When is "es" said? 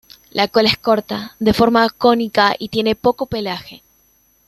0.67-0.79